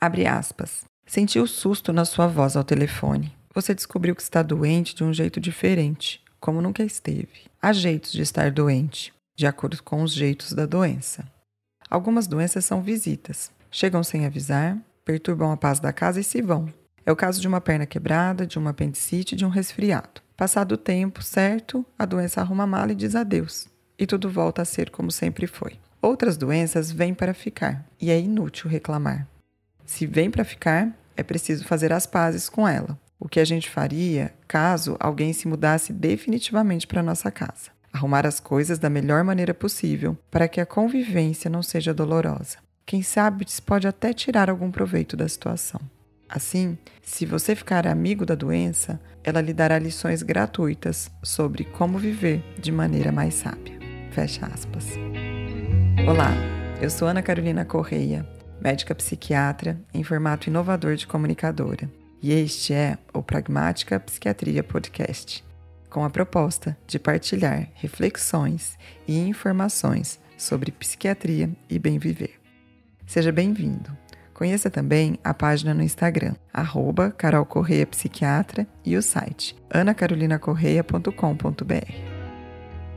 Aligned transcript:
Abre 0.00 0.28
aspas. 0.28 0.84
Senti 1.04 1.40
o 1.40 1.46
susto 1.46 1.92
na 1.92 2.04
sua 2.04 2.28
voz 2.28 2.56
ao 2.56 2.62
telefone. 2.62 3.36
Você 3.52 3.74
descobriu 3.74 4.14
que 4.14 4.22
está 4.22 4.42
doente 4.42 4.94
de 4.94 5.02
um 5.02 5.12
jeito 5.12 5.40
diferente, 5.40 6.22
como 6.38 6.62
nunca 6.62 6.84
esteve. 6.84 7.46
Há 7.60 7.72
jeitos 7.72 8.12
de 8.12 8.22
estar 8.22 8.52
doente, 8.52 9.12
de 9.36 9.44
acordo 9.44 9.82
com 9.82 10.02
os 10.04 10.12
jeitos 10.12 10.52
da 10.52 10.66
doença. 10.66 11.24
Algumas 11.90 12.28
doenças 12.28 12.64
são 12.64 12.80
visitas. 12.80 13.50
Chegam 13.72 14.04
sem 14.04 14.24
avisar, 14.24 14.78
perturbam 15.04 15.50
a 15.50 15.56
paz 15.56 15.80
da 15.80 15.92
casa 15.92 16.20
e 16.20 16.24
se 16.24 16.40
vão. 16.40 16.72
É 17.04 17.10
o 17.10 17.16
caso 17.16 17.40
de 17.40 17.48
uma 17.48 17.60
perna 17.60 17.86
quebrada, 17.86 18.46
de 18.46 18.56
uma 18.56 18.70
apendicite, 18.70 19.34
de 19.34 19.44
um 19.44 19.48
resfriado. 19.48 20.20
Passado 20.36 20.72
o 20.72 20.78
tempo 20.78 21.22
certo, 21.22 21.84
a 21.98 22.04
doença 22.04 22.40
arruma 22.40 22.62
a 22.62 22.68
mala 22.68 22.92
e 22.92 22.94
diz 22.94 23.16
adeus. 23.16 23.66
E 23.98 24.06
tudo 24.06 24.30
volta 24.30 24.62
a 24.62 24.64
ser 24.64 24.90
como 24.90 25.10
sempre 25.10 25.48
foi. 25.48 25.76
Outras 26.00 26.36
doenças 26.36 26.92
vêm 26.92 27.12
para 27.12 27.34
ficar, 27.34 27.84
e 28.00 28.10
é 28.12 28.20
inútil 28.20 28.70
reclamar. 28.70 29.26
Se 29.88 30.06
vem 30.06 30.30
para 30.30 30.44
ficar, 30.44 30.94
é 31.16 31.22
preciso 31.22 31.64
fazer 31.64 31.94
as 31.94 32.06
pazes 32.06 32.46
com 32.46 32.68
ela. 32.68 32.96
O 33.18 33.26
que 33.26 33.40
a 33.40 33.44
gente 33.44 33.70
faria 33.70 34.34
caso 34.46 34.98
alguém 35.00 35.32
se 35.32 35.48
mudasse 35.48 35.94
definitivamente 35.94 36.86
para 36.86 37.02
nossa 37.02 37.30
casa? 37.30 37.70
Arrumar 37.90 38.26
as 38.26 38.38
coisas 38.38 38.78
da 38.78 38.90
melhor 38.90 39.24
maneira 39.24 39.54
possível 39.54 40.16
para 40.30 40.46
que 40.46 40.60
a 40.60 40.66
convivência 40.66 41.48
não 41.48 41.62
seja 41.62 41.94
dolorosa. 41.94 42.58
Quem 42.84 43.00
sabe 43.00 43.46
pode 43.64 43.88
até 43.88 44.12
tirar 44.12 44.50
algum 44.50 44.70
proveito 44.70 45.16
da 45.16 45.26
situação. 45.26 45.80
Assim, 46.28 46.76
se 47.02 47.24
você 47.24 47.56
ficar 47.56 47.86
amigo 47.86 48.26
da 48.26 48.34
doença, 48.34 49.00
ela 49.24 49.40
lhe 49.40 49.54
dará 49.54 49.78
lições 49.78 50.22
gratuitas 50.22 51.10
sobre 51.22 51.64
como 51.64 51.98
viver 51.98 52.44
de 52.60 52.70
maneira 52.70 53.10
mais 53.10 53.32
sábia. 53.34 53.78
Fecha 54.10 54.44
aspas. 54.46 54.84
Olá, 56.06 56.34
eu 56.78 56.90
sou 56.90 57.08
Ana 57.08 57.22
Carolina 57.22 57.64
Correia, 57.64 58.28
médica 58.60 58.94
psiquiatra 58.94 59.80
em 59.92 60.02
formato 60.02 60.48
inovador 60.48 60.96
de 60.96 61.06
comunicadora. 61.06 61.90
E 62.20 62.32
este 62.32 62.74
é 62.74 62.98
o 63.12 63.22
Pragmática 63.22 64.00
Psiquiatria 64.00 64.64
Podcast, 64.64 65.44
com 65.88 66.04
a 66.04 66.10
proposta 66.10 66.76
de 66.86 66.98
partilhar 66.98 67.68
reflexões 67.74 68.76
e 69.06 69.16
informações 69.18 70.20
sobre 70.36 70.72
psiquiatria 70.72 71.48
e 71.70 71.78
bem 71.78 71.96
viver. 71.98 72.40
Seja 73.06 73.32
bem-vindo. 73.32 73.96
Conheça 74.34 74.68
também 74.70 75.18
a 75.24 75.32
página 75.34 75.74
no 75.74 75.82
Instagram, 75.82 76.34
arroba 76.52 77.10
Carol 77.10 77.44
Correia 77.44 77.84
Psiquiatra 77.86 78.68
e 78.84 78.96
o 78.96 79.02
site 79.02 79.56
anacarolinacorreia.com.br. 79.68 81.92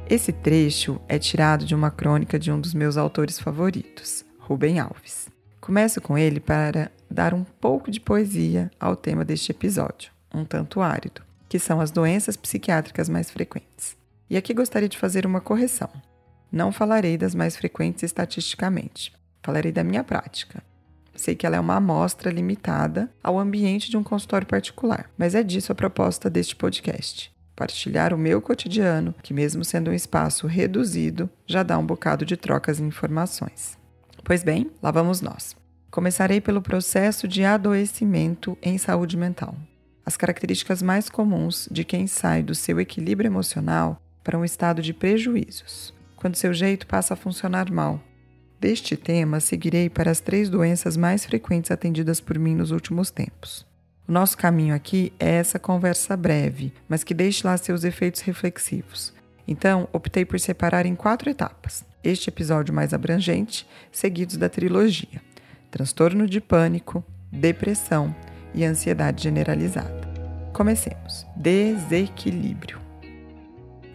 Esse 0.07 0.31
trecho 0.31 1.01
é 1.07 1.17
tirado 1.17 1.65
de 1.65 1.73
uma 1.73 1.89
crônica 1.89 2.37
de 2.37 2.51
um 2.51 2.59
dos 2.59 2.75
meus 2.75 2.97
autores 2.97 3.39
favoritos, 3.39 4.23
Rubem 4.39 4.79
Alves. 4.79 5.30
Começo 5.61 6.01
com 6.01 6.17
ele 6.17 6.39
para 6.39 6.91
dar 7.09 7.33
um 7.33 7.43
pouco 7.43 7.89
de 7.89 8.01
poesia 8.01 8.69
ao 8.79 8.95
tema 8.95 9.23
deste 9.23 9.51
episódio, 9.51 10.11
um 10.33 10.43
tanto 10.43 10.81
árido, 10.81 11.21
que 11.47 11.59
são 11.59 11.79
as 11.79 11.91
doenças 11.91 12.35
psiquiátricas 12.35 13.07
mais 13.07 13.31
frequentes. 13.31 13.95
E 14.29 14.35
aqui 14.35 14.53
gostaria 14.53 14.89
de 14.89 14.97
fazer 14.97 15.25
uma 15.25 15.39
correção. 15.39 15.89
Não 16.51 16.71
falarei 16.71 17.17
das 17.17 17.33
mais 17.33 17.55
frequentes 17.55 18.03
estatisticamente, 18.03 19.13
falarei 19.41 19.71
da 19.71 19.83
minha 19.83 20.03
prática, 20.03 20.61
Sei 21.15 21.35
que 21.35 21.45
ela 21.45 21.57
é 21.57 21.59
uma 21.59 21.75
amostra 21.75 22.31
limitada 22.31 23.09
ao 23.23 23.37
ambiente 23.37 23.89
de 23.89 23.97
um 23.97 24.03
consultório 24.03 24.47
particular, 24.47 25.09
mas 25.17 25.35
é 25.35 25.43
disso 25.43 25.71
a 25.71 25.75
proposta 25.75 26.29
deste 26.29 26.55
podcast. 26.55 27.31
Partilhar 27.55 28.13
o 28.13 28.17
meu 28.17 28.41
cotidiano, 28.41 29.13
que, 29.21 29.33
mesmo 29.33 29.63
sendo 29.63 29.91
um 29.91 29.93
espaço 29.93 30.47
reduzido, 30.47 31.29
já 31.45 31.63
dá 31.63 31.77
um 31.77 31.85
bocado 31.85 32.25
de 32.25 32.35
trocas 32.37 32.79
e 32.79 32.83
informações. 32.83 33.80
Pois 34.23 34.43
bem, 34.43 34.71
lá 34.81 34.91
vamos 34.91 35.21
nós. 35.21 35.55
Começarei 35.89 36.39
pelo 36.39 36.61
processo 36.61 37.27
de 37.27 37.43
adoecimento 37.43 38.57
em 38.61 38.77
saúde 38.77 39.17
mental. 39.17 39.55
As 40.05 40.17
características 40.17 40.81
mais 40.81 41.09
comuns 41.09 41.67
de 41.71 41.83
quem 41.83 42.07
sai 42.07 42.41
do 42.41 42.55
seu 42.55 42.79
equilíbrio 42.79 43.27
emocional 43.27 44.01
para 44.23 44.37
um 44.37 44.45
estado 44.45 44.81
de 44.81 44.93
prejuízos, 44.93 45.93
quando 46.15 46.35
seu 46.35 46.53
jeito 46.53 46.87
passa 46.87 47.13
a 47.13 47.17
funcionar 47.17 47.69
mal, 47.71 47.99
Deste 48.61 48.95
tema, 48.95 49.39
seguirei 49.39 49.89
para 49.89 50.11
as 50.11 50.19
três 50.19 50.47
doenças 50.47 50.95
mais 50.95 51.25
frequentes 51.25 51.71
atendidas 51.71 52.21
por 52.21 52.37
mim 52.37 52.53
nos 52.53 52.69
últimos 52.69 53.09
tempos. 53.09 53.65
O 54.07 54.11
nosso 54.11 54.37
caminho 54.37 54.75
aqui 54.75 55.11
é 55.19 55.31
essa 55.31 55.57
conversa 55.57 56.15
breve, 56.15 56.71
mas 56.87 57.03
que 57.03 57.15
deixe 57.15 57.47
lá 57.47 57.57
seus 57.57 57.83
efeitos 57.83 58.21
reflexivos. 58.21 59.15
Então, 59.47 59.89
optei 59.91 60.25
por 60.25 60.39
separar 60.39 60.85
em 60.85 60.93
quatro 60.93 61.27
etapas. 61.27 61.83
Este 62.03 62.29
episódio 62.29 62.73
mais 62.73 62.93
abrangente, 62.93 63.67
seguidos 63.91 64.37
da 64.37 64.49
trilogia: 64.49 65.21
transtorno 65.69 66.27
de 66.27 66.41
pânico, 66.41 67.03
depressão 67.31 68.15
e 68.53 68.63
ansiedade 68.63 69.23
generalizada. 69.23 70.09
Comecemos. 70.53 71.25
Desequilíbrio. 71.35 72.79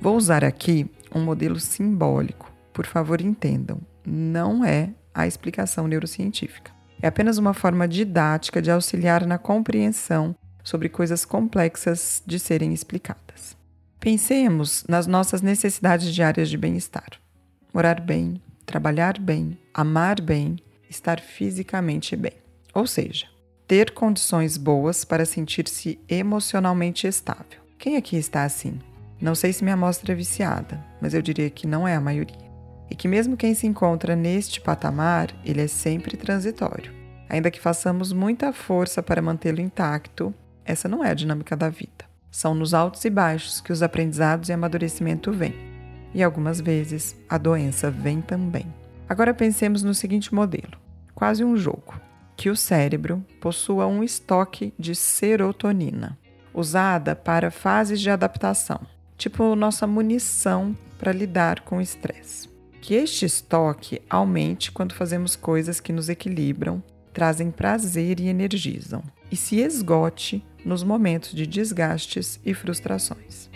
Vou 0.01 0.17
usar 0.17 0.45
aqui 0.45 0.89
um 1.15 1.23
modelo 1.23 1.59
simbólico. 1.59 2.53
Por 2.73 2.87
favor, 2.87 3.21
entendam 3.21 3.81
não 4.07 4.65
é 4.65 4.91
a 5.13 5.27
explicação 5.27 5.89
neurocientífica. 5.89 6.71
É 7.03 7.09
apenas 7.09 7.39
uma 7.39 7.53
forma 7.53 7.89
didática 7.89 8.63
de 8.63 8.71
auxiliar 8.71 9.27
na 9.27 9.37
compreensão 9.37 10.35
sobre 10.63 10.89
coisas 10.89 11.25
complexas 11.25 12.23
de 12.25 12.39
serem 12.39 12.73
explicadas. 12.73 13.57
Pensemos 13.99 14.85
nas 14.89 15.07
nossas 15.07 15.43
necessidades 15.43 16.15
diárias 16.15 16.49
de 16.49 16.57
bem-estar: 16.57 17.11
morar 17.77 18.01
bem, 18.01 18.41
trabalhar 18.65 19.21
bem, 19.21 19.59
amar 19.75 20.19
bem, 20.19 20.57
estar 20.89 21.21
fisicamente 21.21 22.17
bem. 22.17 22.33
Ou 22.73 22.87
seja, 22.87 23.27
ter 23.69 23.91
condições 23.91 24.57
boas 24.57 25.05
para 25.05 25.27
sentir-se 25.27 26.01
emocionalmente 26.09 27.07
estável. 27.07 27.61
Quem 27.79 27.99
aqui 27.99 28.17
está 28.17 28.45
assim? 28.45 28.79
Não 29.21 29.35
sei 29.35 29.53
se 29.53 29.63
minha 29.63 29.75
amostra 29.75 30.13
é 30.13 30.17
viciada, 30.17 30.83
mas 31.03 31.13
eu 31.13 31.21
diria 31.21 31.51
que 31.51 31.67
não 31.67 31.87
é 31.87 31.95
a 31.95 32.01
maioria 32.01 32.51
e 32.91 32.95
que, 32.95 33.07
mesmo 33.07 33.37
quem 33.37 33.55
se 33.55 33.67
encontra 33.67 34.17
neste 34.17 34.59
patamar, 34.59 35.29
ele 35.45 35.61
é 35.61 35.67
sempre 35.67 36.17
transitório. 36.17 36.91
Ainda 37.29 37.51
que 37.51 37.61
façamos 37.61 38.11
muita 38.11 38.55
força 38.55 39.03
para 39.03 39.21
mantê-lo 39.21 39.61
intacto, 39.61 40.35
essa 40.65 40.89
não 40.89 41.05
é 41.05 41.11
a 41.11 41.15
dinâmica 41.15 41.55
da 41.55 41.69
vida. 41.69 42.07
São 42.31 42.55
nos 42.55 42.73
altos 42.73 43.05
e 43.05 43.11
baixos 43.11 43.61
que 43.61 43.71
os 43.71 43.83
aprendizados 43.83 44.49
e 44.49 44.55
amadurecimento 44.55 45.31
vêm. 45.31 45.76
E 46.15 46.23
algumas 46.23 46.61
vezes 46.61 47.17
a 47.29 47.39
doença 47.39 47.91
vem 47.91 48.21
também. 48.21 48.67
Agora 49.09 49.35
pensemos 49.35 49.83
no 49.83 49.95
seguinte 49.95 50.35
modelo: 50.35 50.79
quase 51.15 51.45
um 51.45 51.57
jogo. 51.57 52.01
Que 52.37 52.51
o 52.51 52.57
cérebro 52.57 53.25
possua 53.41 53.87
um 53.87 54.05
estoque 54.05 54.75
de 54.79 54.95
serotonina, 54.95 56.19
usada 56.53 57.17
para 57.17 57.51
fases 57.51 57.99
de 57.99 58.11
adaptação, 58.11 58.81
tipo 59.17 59.57
nossa 59.57 59.87
munição 59.87 60.77
para 60.99 61.13
lidar 61.13 61.61
com 61.61 61.79
o 61.79 61.81
estresse 61.81 62.57
que 62.87 62.95
este 62.95 63.27
estoque 63.27 64.01
aumente 64.09 64.71
quando 64.71 64.95
fazemos 64.95 65.35
coisas 65.35 65.81
que 65.81 65.93
nos 65.93 66.09
equilibram, 66.09 66.81
trazem 67.13 67.51
prazer 67.51 68.21
e 68.21 68.29
energizam, 68.29 69.03
e 69.29 69.35
se 69.35 69.59
esgote 69.59 70.45
nos 70.65 70.85
momentos 70.85 71.33
de 71.33 71.49
desgastes 71.49 72.39
e 72.45 72.55
frustrações. 72.55 73.51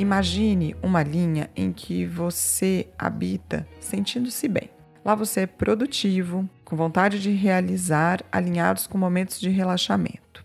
Imagine 0.00 0.74
uma 0.82 1.02
linha 1.02 1.50
em 1.54 1.74
que 1.74 2.06
você 2.06 2.88
habita 2.98 3.68
sentindo-se 3.80 4.48
bem. 4.48 4.70
Lá 5.04 5.14
você 5.14 5.40
é 5.40 5.46
produtivo, 5.46 6.48
com 6.64 6.74
vontade 6.74 7.20
de 7.20 7.30
realizar, 7.32 8.24
alinhados 8.32 8.86
com 8.86 8.96
momentos 8.96 9.38
de 9.38 9.50
relaxamento. 9.50 10.42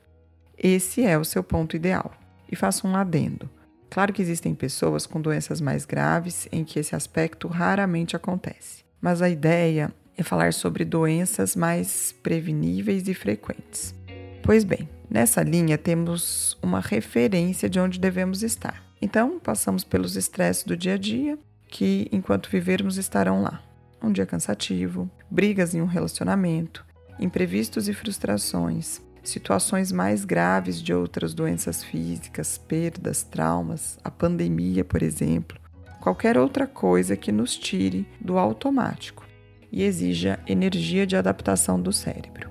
Esse 0.57 1.05
é 1.05 1.17
o 1.17 1.23
seu 1.23 1.41
ponto 1.41 1.73
ideal. 1.73 2.11
E 2.51 2.55
faço 2.57 2.85
um 2.85 2.97
adendo. 2.97 3.49
Claro 3.89 4.11
que 4.11 4.21
existem 4.21 4.53
pessoas 4.53 5.07
com 5.07 5.21
doenças 5.21 5.61
mais 5.61 5.85
graves 5.85 6.49
em 6.51 6.65
que 6.65 6.77
esse 6.77 6.94
aspecto 6.94 7.47
raramente 7.47 8.13
acontece, 8.13 8.83
mas 8.99 9.21
a 9.21 9.29
ideia 9.29 9.89
é 10.17 10.21
falar 10.21 10.51
sobre 10.51 10.83
doenças 10.83 11.55
mais 11.55 12.11
preveníveis 12.11 13.07
e 13.07 13.13
frequentes. 13.13 13.95
Pois 14.44 14.65
bem, 14.65 14.89
nessa 15.09 15.41
linha 15.41 15.77
temos 15.77 16.57
uma 16.62 16.81
referência 16.81 17.69
de 17.69 17.80
onde 17.80 17.97
devemos 18.01 18.44
estar. 18.44 18.84
Então, 19.01 19.39
passamos 19.39 19.83
pelos 19.83 20.15
estresses 20.15 20.63
do 20.63 20.75
dia 20.75 20.94
a 20.94 20.97
dia, 20.97 21.38
que 21.68 22.07
enquanto 22.12 22.50
vivermos 22.50 22.97
estarão 22.97 23.42
lá. 23.42 23.62
Um 24.01 24.12
dia 24.12 24.25
cansativo, 24.25 25.09
brigas 25.30 25.74
em 25.74 25.81
um 25.81 25.86
relacionamento, 25.86 26.86
imprevistos 27.19 27.88
e 27.88 27.94
frustrações, 27.94 29.01
situações 29.24 29.92
mais 29.92 30.24
graves 30.24 30.81
de 30.81 30.94
outras 30.94 31.33
doenças 31.33 31.83
físicas, 31.83 32.57
perdas, 32.57 33.24
traumas, 33.24 33.97
a 34.03 34.12
pandemia, 34.12 34.83
por 34.83 35.01
exemplo, 35.01 35.59
qualquer 36.00 36.38
outra 36.38 36.68
coisa 36.68 37.18
que 37.18 37.31
nos 37.31 37.57
tire 37.57 38.07
do 38.21 38.38
automático 38.38 39.25
e 39.71 39.83
exija 39.83 40.39
energia 40.47 41.06
de 41.06 41.15
adaptação 41.15 41.81
do 41.81 41.92
cérebro. 41.92 42.50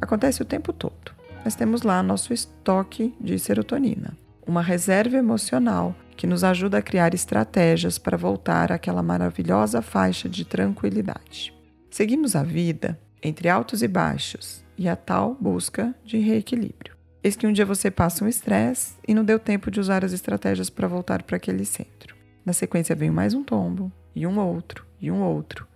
Acontece 0.00 0.42
o 0.42 0.44
tempo 0.44 0.72
todo. 0.72 1.12
Nós 1.44 1.54
temos 1.54 1.82
lá 1.82 2.02
nosso 2.02 2.32
estoque 2.32 3.14
de 3.20 3.38
serotonina, 3.38 4.16
uma 4.48 4.62
reserva 4.62 5.18
emocional 5.18 5.94
que 6.16 6.26
nos 6.26 6.42
ajuda 6.42 6.78
a 6.78 6.82
criar 6.82 7.12
estratégias 7.12 7.98
para 7.98 8.16
voltar 8.16 8.72
àquela 8.72 9.02
maravilhosa 9.02 9.82
faixa 9.82 10.28
de 10.28 10.44
tranquilidade. 10.44 11.54
Seguimos 11.90 12.34
a 12.34 12.42
vida 12.42 12.98
entre 13.22 13.48
altos 13.48 13.82
e 13.82 13.88
baixos, 13.88 14.64
e 14.76 14.88
a 14.88 14.96
tal 14.96 15.36
busca 15.38 15.94
de 16.04 16.18
reequilíbrio. 16.18 16.96
Eis 17.22 17.36
que 17.36 17.46
um 17.46 17.52
dia 17.52 17.66
você 17.66 17.90
passa 17.90 18.24
um 18.24 18.28
estresse 18.28 18.94
e 19.06 19.12
não 19.12 19.24
deu 19.24 19.38
tempo 19.38 19.70
de 19.70 19.80
usar 19.80 20.04
as 20.04 20.12
estratégias 20.12 20.70
para 20.70 20.88
voltar 20.88 21.24
para 21.24 21.36
aquele 21.36 21.64
centro. 21.64 22.16
Na 22.44 22.52
sequência 22.52 22.94
vem 22.96 23.10
mais 23.10 23.34
um 23.34 23.42
tombo, 23.42 23.92
e 24.14 24.26
um 24.26 24.38
outro, 24.38 24.86
e 25.00 25.10
um 25.10 25.20
outro. 25.20 25.66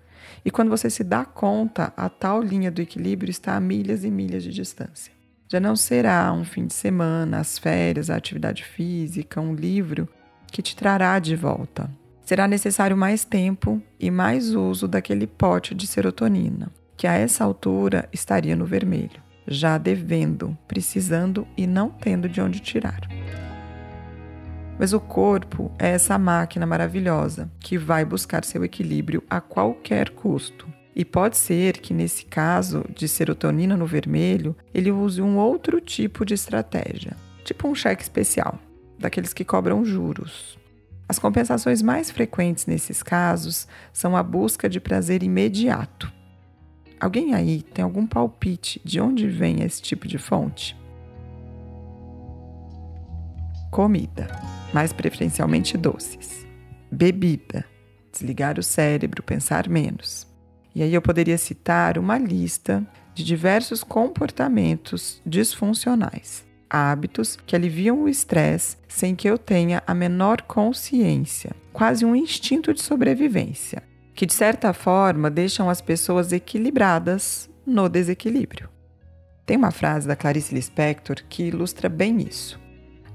E 0.45 0.51
quando 0.51 0.71
você 0.71 0.89
se 0.89 1.05
dá 1.05 1.25
conta, 1.25 1.93
a 1.97 2.09
tal 2.09 2.41
linha 2.41 2.71
do 2.71 2.81
equilíbrio 2.81 3.31
está 3.31 3.55
a 3.55 3.61
milhas 3.61 4.05
e 4.05 4.11
milhas 4.11 4.43
de 4.43 4.51
distância. 4.51 5.13
Já 5.53 5.61
não 5.61 5.77
será 5.77 6.33
um 6.33 6.47
fim 6.47 6.67
de 6.67 6.73
semana, 6.73 7.39
as 7.39 7.59
férias, 7.59 8.09
a 8.09 8.17
atividade 8.17 8.65
física, 8.65 9.39
um 9.39 9.55
livro 9.55 10.09
que 10.47 10.63
te 10.63 10.75
trará 10.75 11.19
de 11.19 11.37
volta. 11.37 11.91
Será 12.23 12.49
necessário 12.49 12.97
mais 12.97 13.23
tempo 13.23 13.79
e 14.01 14.11
mais 14.11 14.55
uso 14.55 14.89
daquele 14.89 15.27
pote 15.27 15.75
de 15.75 15.87
serotonina, 15.87 16.73
que 16.97 17.07
a 17.07 17.13
essa 17.13 17.45
altura 17.45 18.09
estaria 18.11 18.57
no 18.57 18.65
vermelho, 18.65 19.23
já 19.47 19.77
devendo, 19.77 20.57
precisando 20.67 21.47
e 21.55 21.67
não 21.67 21.91
tendo 21.91 22.31
de 22.31 22.41
onde 22.41 22.59
tirar. 22.59 23.03
Mas 24.79 24.95
o 24.95 25.01
corpo 25.01 25.71
é 25.79 25.91
essa 25.91 26.17
máquina 26.17 26.65
maravilhosa 26.65 27.53
que 27.61 27.77
vai 27.77 28.07
buscar 28.07 28.43
seu 28.43 28.65
equilíbrio 28.65 29.23
a 29.29 29.39
qualquer 29.39 30.09
custo. 30.09 30.67
E 30.95 31.05
pode 31.05 31.37
ser 31.37 31.79
que, 31.79 31.95
nesse 31.95 32.25
caso 32.27 32.85
de 32.95 33.09
serotonina 33.09 33.77
no 33.77 33.87
vermelho, 33.87 34.55
ele 34.75 34.91
use 34.91 35.23
um 35.23 35.39
outro 35.39 35.81
tipo 35.81 36.25
de 36.25 36.35
estratégia, 36.35 37.17
tipo 37.45 37.67
um 37.67 37.75
cheque 37.75 38.03
especial, 38.03 38.59
daqueles 38.99 39.33
que 39.33 39.45
cobram 39.45 39.85
juros. 39.85 40.59
As 41.09 41.19
compensações 41.19 41.83
mais 41.83 42.11
frequentes 42.11 42.67
nesses 42.67 43.03
casos 43.03 43.67
são 43.93 44.17
a 44.17 44.23
busca 44.23 44.69
de 44.69 44.81
prazer 44.81 45.23
imediato. 45.23 46.13
Alguém 47.01 47.35
aí 47.35 47.63
tem 47.63 47.83
algum 47.83 48.07
palpite 48.07 48.81
de 48.85 49.01
onde 49.01 49.27
vem 49.27 49.63
esse 49.63 49.83
tipo 49.83 50.07
de 50.07 50.19
fonte? 50.19 50.77
Comida 53.71 54.29
mais 54.73 54.93
preferencialmente 54.93 55.77
doces. 55.77 56.47
Bebida, 56.91 57.65
desligar 58.11 58.59
o 58.59 58.63
cérebro, 58.63 59.23
pensar 59.23 59.69
menos. 59.69 60.27
E 60.75 60.83
aí 60.83 60.95
eu 60.95 61.03
poderia 61.03 61.37
citar 61.37 61.99
uma 61.99 62.19
lista 62.19 62.87
de 63.15 63.23
diversos 63.25 63.85
comportamentos 63.85 65.21
disfuncionais, 65.25 66.45
hábitos 66.69 67.37
que 67.47 67.55
aliviam 67.55 68.03
o 68.03 68.09
estresse 68.09 68.77
sem 68.89 69.15
que 69.15 69.29
eu 69.29 69.37
tenha 69.37 69.83
a 69.87 69.95
menor 69.95 70.43
consciência, 70.43 71.53
quase 71.73 72.05
um 72.05 72.17
instinto 72.17 72.73
de 72.73 72.83
sobrevivência, 72.83 73.83
que 74.15 74.25
de 74.25 74.33
certa 74.33 74.73
forma 74.73 75.31
deixam 75.31 75.69
as 75.69 75.81
pessoas 75.81 76.33
equilibradas 76.33 77.51
no 77.67 77.89
desequilíbrio. 77.89 78.69
Tem 79.45 79.57
uma 79.57 79.71
frase 79.71 80.09
da 80.09 80.17
Clarice 80.17 80.55
Lispector 80.55 81.17
que 81.29 81.45
ilustra 81.45 81.89
bem 81.89 82.23
isso. 82.23 82.59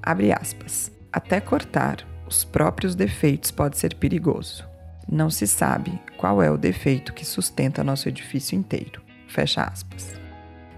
Abre 0.03 0.31
aspas. 0.31 0.91
Até 1.11 1.39
cortar 1.39 2.05
os 2.27 2.43
próprios 2.43 2.93
defeitos 2.93 3.49
pode 3.49 3.77
ser 3.77 3.95
perigoso. 3.95 4.63
Não 5.09 5.29
se 5.29 5.47
sabe 5.47 5.99
qual 6.17 6.41
é 6.41 6.51
o 6.51 6.57
defeito 6.57 7.13
que 7.13 7.25
sustenta 7.25 7.83
nosso 7.83 8.09
edifício 8.09 8.57
inteiro. 8.57 9.01
Fecha 9.27 9.63
aspas. 9.63 10.19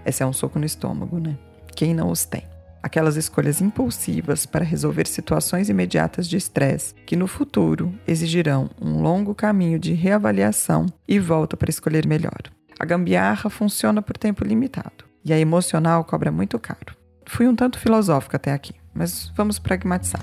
Esse 0.04 0.22
é 0.22 0.26
um 0.26 0.32
soco 0.32 0.58
no 0.58 0.64
estômago, 0.64 1.18
né? 1.18 1.36
Quem 1.74 1.94
não 1.94 2.10
os 2.10 2.24
tem? 2.24 2.44
Aquelas 2.82 3.16
escolhas 3.16 3.60
impulsivas 3.60 4.46
para 4.46 4.64
resolver 4.64 5.06
situações 5.06 5.68
imediatas 5.68 6.28
de 6.28 6.36
estresse 6.36 6.94
que 7.06 7.16
no 7.16 7.26
futuro 7.26 7.92
exigirão 8.06 8.70
um 8.80 9.02
longo 9.02 9.34
caminho 9.34 9.78
de 9.78 9.92
reavaliação 9.92 10.86
e 11.06 11.18
volta 11.18 11.56
para 11.56 11.70
escolher 11.70 12.06
melhor. 12.06 12.40
A 12.78 12.84
gambiarra 12.84 13.50
funciona 13.50 14.00
por 14.00 14.16
tempo 14.16 14.44
limitado 14.44 15.04
e 15.24 15.32
a 15.32 15.38
emocional 15.38 16.04
cobra 16.04 16.32
muito 16.32 16.58
caro. 16.58 16.96
Fui 17.26 17.46
um 17.46 17.54
tanto 17.54 17.78
filosófico 17.78 18.36
até 18.36 18.52
aqui 18.52 18.80
mas 18.94 19.32
vamos 19.36 19.58
pragmatizar. 19.58 20.22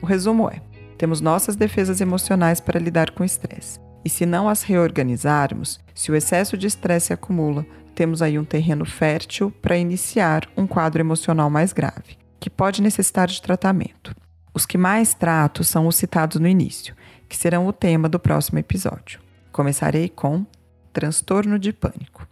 O 0.00 0.06
resumo 0.06 0.48
é: 0.48 0.60
temos 0.96 1.20
nossas 1.20 1.56
defesas 1.56 2.00
emocionais 2.00 2.60
para 2.60 2.80
lidar 2.80 3.10
com 3.10 3.22
o 3.22 3.26
estresse. 3.26 3.78
E 4.04 4.08
se 4.08 4.26
não 4.26 4.48
as 4.48 4.62
reorganizarmos, 4.62 5.80
se 5.94 6.12
o 6.12 6.16
excesso 6.16 6.56
de 6.58 6.66
estresse 6.66 7.12
acumula, 7.12 7.64
temos 7.94 8.20
aí 8.20 8.38
um 8.38 8.44
terreno 8.44 8.84
fértil 8.84 9.50
para 9.50 9.78
iniciar 9.78 10.48
um 10.56 10.66
quadro 10.66 11.00
emocional 11.00 11.48
mais 11.48 11.72
grave, 11.72 12.18
que 12.38 12.50
pode 12.50 12.82
necessitar 12.82 13.28
de 13.28 13.40
tratamento. 13.40 14.14
Os 14.52 14.66
que 14.66 14.76
mais 14.76 15.14
trato 15.14 15.64
são 15.64 15.86
os 15.86 15.96
citados 15.96 16.40
no 16.40 16.46
início, 16.46 16.94
que 17.28 17.36
serão 17.36 17.66
o 17.66 17.72
tema 17.72 18.08
do 18.08 18.18
próximo 18.18 18.58
episódio. 18.58 19.20
Começarei 19.50 20.08
com 20.08 20.44
transtorno 20.92 21.58
de 21.58 21.72
pânico. 21.72 22.26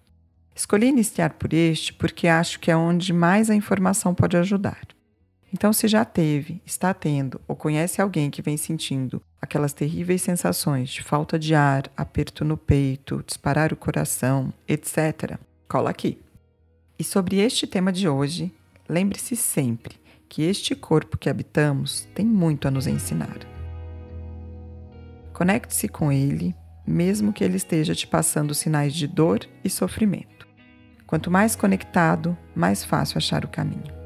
Escolhi 0.54 0.86
iniciar 0.86 1.30
por 1.30 1.52
este 1.52 1.92
porque 1.94 2.28
acho 2.28 2.60
que 2.60 2.70
é 2.70 2.76
onde 2.76 3.12
mais 3.12 3.48
a 3.48 3.54
informação 3.54 4.14
pode 4.14 4.36
ajudar. 4.36 4.80
Então, 5.54 5.72
se 5.72 5.86
já 5.86 6.04
teve, 6.04 6.62
está 6.64 6.94
tendo 6.94 7.38
ou 7.46 7.54
conhece 7.54 8.00
alguém 8.00 8.30
que 8.30 8.40
vem 8.40 8.56
sentindo 8.56 9.22
aquelas 9.40 9.74
terríveis 9.74 10.22
sensações 10.22 10.88
de 10.88 11.02
falta 11.02 11.38
de 11.38 11.54
ar, 11.54 11.90
aperto 11.94 12.44
no 12.44 12.56
peito, 12.56 13.22
disparar 13.26 13.72
o 13.72 13.76
coração, 13.76 14.52
etc., 14.66 15.38
cola 15.68 15.90
aqui. 15.90 16.18
E 16.98 17.04
sobre 17.04 17.38
este 17.38 17.66
tema 17.66 17.92
de 17.92 18.08
hoje, 18.08 18.54
lembre-se 18.88 19.36
sempre 19.36 20.00
que 20.28 20.42
este 20.42 20.74
corpo 20.74 21.18
que 21.18 21.28
habitamos 21.28 22.08
tem 22.14 22.24
muito 22.24 22.66
a 22.66 22.70
nos 22.70 22.86
ensinar. 22.86 23.38
Conecte-se 25.34 25.86
com 25.88 26.10
ele, 26.10 26.54
mesmo 26.86 27.32
que 27.32 27.44
ele 27.44 27.56
esteja 27.56 27.94
te 27.94 28.06
passando 28.06 28.54
sinais 28.54 28.94
de 28.94 29.06
dor 29.06 29.40
e 29.62 29.68
sofrimento. 29.68 30.48
Quanto 31.06 31.30
mais 31.30 31.54
conectado, 31.54 32.36
mais 32.54 32.82
fácil 32.84 33.18
achar 33.18 33.44
o 33.44 33.48
caminho. 33.48 34.01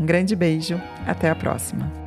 Um 0.00 0.06
grande 0.06 0.34
beijo, 0.34 0.80
até 1.06 1.28
a 1.28 1.34
próxima! 1.34 1.99